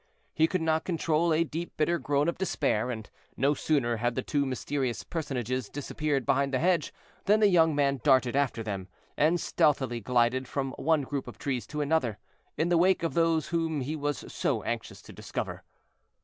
He 0.33 0.47
could 0.47 0.63
not 0.63 0.83
control 0.83 1.31
a 1.31 1.43
deep 1.43 1.77
bitter 1.77 1.99
groan 1.99 2.27
of 2.27 2.39
despair, 2.39 2.89
and 2.89 3.07
no 3.37 3.53
sooner 3.53 3.97
had 3.97 4.15
the 4.15 4.23
two 4.23 4.47
mysterious 4.47 5.03
personages 5.03 5.69
disappeared 5.69 6.25
behind 6.25 6.51
the 6.51 6.57
hedge 6.57 6.91
than 7.25 7.39
the 7.39 7.47
young 7.47 7.75
man 7.75 8.01
darted 8.03 8.35
after 8.35 8.63
them, 8.63 8.87
and 9.15 9.39
stealthily 9.39 9.99
glided 9.99 10.47
from 10.47 10.71
one 10.79 11.03
group 11.03 11.27
of 11.27 11.37
trees 11.37 11.67
to 11.67 11.81
another, 11.81 12.17
in 12.57 12.69
the 12.69 12.79
wake 12.79 13.03
of 13.03 13.13
those 13.13 13.49
whom 13.49 13.81
he 13.81 13.95
was 13.95 14.25
so 14.33 14.63
anxious 14.63 15.03
to 15.03 15.13
discover. 15.13 15.61